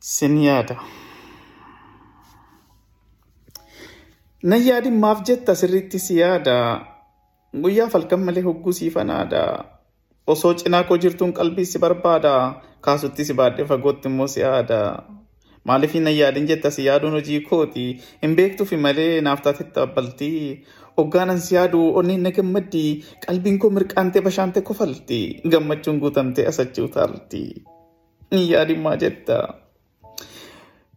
Sin 0.00 0.36
yaada. 0.42 0.76
Nan 4.42 4.60
yaadin 4.68 4.96
maaf 5.02 5.20
jetta 5.28 5.54
sirriitti 5.54 5.98
si 5.98 6.14
yaada. 6.20 6.56
Guyyaa 7.62 7.88
falkan 7.94 8.20
malee 8.24 8.42
hogguu 8.48 8.72
siifanaadha. 8.78 9.42
Osoo 10.26 10.54
cinaa 10.54 10.84
koo 10.88 10.96
jirtuun 11.02 11.32
qalbii 11.38 11.66
si 11.72 11.78
barbaada. 11.78 12.34
Kaasutti 12.80 13.24
si 13.24 13.34
baadhee 13.40 13.66
fagootti 13.72 14.08
immoo 14.08 14.26
si 14.34 14.40
yaada. 14.40 14.80
Maaliif 15.68 15.94
nan 16.00 16.16
yaadin 16.16 16.46
jetta 16.48 16.70
si 16.70 16.86
yaaduun 16.88 17.12
hojii 17.18 17.40
kooti. 17.50 17.86
Hin 18.22 18.36
beektuufi 18.36 18.76
malee 18.76 19.20
naaf 19.20 19.42
taatetti 19.44 19.80
abbaltii. 19.84 20.64
Hoggaanan 20.96 21.40
si 21.40 21.54
yaadu 21.54 21.80
onneen 22.00 22.22
na 22.24 22.30
gammaddi. 22.36 22.84
Qalbiin 23.26 23.58
koo 23.58 23.70
mirqaantee 23.76 24.22
bashaantee 24.28 24.62
kofalti. 24.62 25.20
Gammachuun 25.52 26.00
guutamtee 26.00 26.46
asachii 26.52 26.84
utaalti. 26.88 27.42
Hin 28.32 28.46
yaadin 28.52 28.80
maa 28.86 28.96
jetta. 28.96 29.36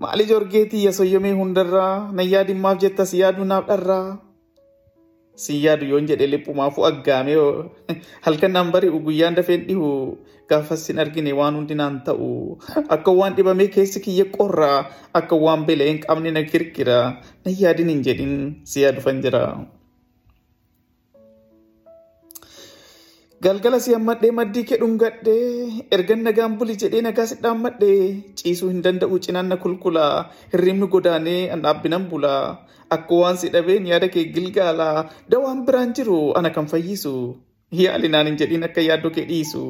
Maali 0.00 0.24
jorgeetii 0.24 0.86
yasoyyomee 0.86 1.30
hundarraa 1.38 2.08
nan 2.18 2.26
yaadin 2.32 2.60
maaf 2.64 2.78
jetta 2.82 3.04
si 3.08 3.18
yaadu 3.20 3.44
naaf 3.48 3.66
dharraa. 3.70 4.04
Si 5.42 5.56
yaadu 5.64 5.88
yoon 5.90 6.06
jedhe 6.10 6.28
liphumaafuu 6.34 6.86
aggaamee 6.88 7.34
halkan 8.26 8.54
naan 8.56 8.70
bari'u 8.76 9.00
guyyaan 9.08 9.36
dafeen 9.38 9.66
dhihu 9.66 9.90
gaafas 10.52 10.86
sin 10.88 11.02
argine 11.04 11.36
waan 11.40 11.58
hundi 11.58 11.76
naan 11.80 11.98
ta'u 12.06 12.30
akka 12.96 13.14
waan 13.18 13.36
dhibamee 13.40 13.68
keessi 13.76 14.02
kiyya 14.06 14.26
qorraa 14.38 14.78
akka 15.20 15.40
waan 15.44 15.68
beela'ee 15.68 15.92
hin 15.92 16.00
qabne 16.06 16.32
na 16.38 16.44
kirkira 16.54 16.98
nan 17.44 17.60
yaadin 17.64 17.92
hin 17.94 18.02
jedhin 18.08 18.34
si 18.72 18.86
yaadu 18.86 19.04
fan 19.08 19.20
jira. 19.26 19.44
Galgala 23.44 23.78
si 23.84 23.90
hammadhee 23.96 24.30
maddii 24.38 24.62
kee 24.68 24.78
dhungadhee 24.80 25.84
ergan 25.96 26.20
nagaan 26.26 26.52
buli 26.60 26.74
jedhee 26.82 27.02
nagaa 27.06 27.26
si 27.30 27.36
dhaammadhee 27.44 28.00
ciisuu 28.40 28.68
hin 28.72 28.82
danda'u 28.86 29.16
cinaan 29.26 29.48
na 29.52 29.56
kulkula. 29.62 30.06
Hirribni 30.52 30.86
godaanee 30.94 31.42
an 31.54 31.62
dhaabbinan 31.64 32.04
bula. 32.10 32.34
Akka 32.96 33.14
waan 33.22 33.36
si 33.42 33.46
dhabeen 33.54 33.88
yaada 33.92 34.08
kee 34.16 34.24
gilgaala 34.34 34.88
dawaan 35.32 35.60
biraan 35.68 35.94
jiru 35.96 36.18
ana 36.40 36.50
kan 36.56 36.68
fayyisu. 36.72 37.14
Yaali 37.82 38.08
naan 38.14 38.28
hin 38.30 38.38
jedhin 38.42 38.66
akka 38.68 38.80
yaaddoo 38.88 39.14
kee 39.16 39.26
dhiisu 39.30 39.64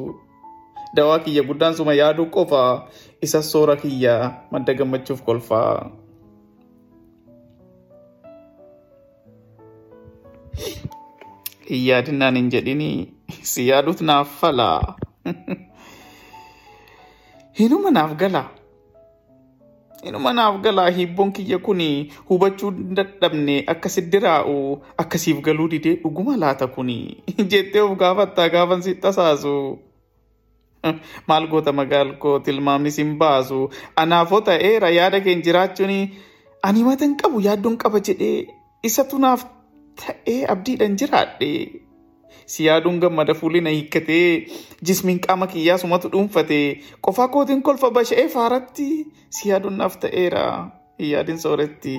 dawaa 0.99 1.19
kiyya 1.25 1.43
guddaan 1.49 1.75
suma 1.79 1.93
yaaduu 2.01 2.27
qofa 2.35 2.63
isa 3.27 3.39
soora 3.51 3.75
kiyya 3.83 4.15
madda 4.53 4.73
gammachuuf 4.79 5.21
kolfaa. 5.27 5.75
Yaadinnaan 11.71 12.35
hin 12.35 12.49
jedhini 12.53 12.89
si 13.51 13.67
yaaduut 13.69 14.01
naaf 14.01 14.29
fala. 14.39 14.69
Hinuma 17.59 17.91
naaf 17.91 18.15
gala. 18.21 18.43
Hinuma 20.03 20.31
naaf 20.33 20.55
gala 20.63 20.89
hibboon 20.97 21.31
kiyya 21.35 21.57
kuni 21.65 22.09
hubachuu 22.29 22.71
dadhabne 22.97 23.55
akka 23.73 23.89
siddiraa'u 23.95 24.55
akkasiif 25.03 25.41
galuu 25.45 25.67
didee 25.73 25.95
dhuguma 26.03 26.37
laata 26.43 26.67
kuni 26.75 26.97
jettee 27.51 27.83
of 27.85 27.97
gaafattaa 28.01 28.49
gaafan 28.49 28.81
si 28.81 28.95
tasaasu. 29.03 29.55
Maal 31.27 31.45
goota 31.51 31.71
magaal 31.79 32.17
koo 32.21 32.39
tilmaamni 32.45 32.91
sin 32.97 33.11
baasu 33.21 33.59
anaafoo 34.01 34.41
ta'eera 34.47 34.89
yaada 34.97 35.19
keen 35.25 35.43
jiraachuun 35.45 35.93
ani 36.67 36.83
matan 36.87 37.13
qabu 37.21 37.37
yaaddoon 37.47 37.77
qaba 37.83 37.99
jedhee 38.07 38.47
isatu 38.89 39.19
naaf 39.25 39.45
ta'ee 40.01 40.39
abdiidhaan 40.53 40.97
jiraadhe. 41.01 41.51
Si 42.51 42.65
yaaduun 42.67 42.97
gammada 43.03 43.33
fuulli 43.41 43.61
na 43.65 43.69
hiikkatee 43.75 44.47
jismiin 44.89 45.19
qaama 45.27 45.47
kiyyaa 45.53 45.77
sumatu 45.83 46.09
dhuunfate 46.15 46.59
qofaa 47.07 47.27
kootiin 47.35 47.61
kolfa 47.67 47.91
basha'ee 47.99 48.27
faaratti 48.35 48.87
si 49.37 49.49
yaaduun 49.51 49.77
naaf 49.83 49.95
ta'eera 50.05 50.43
yaadin 51.11 51.39
sooretti. 51.45 51.95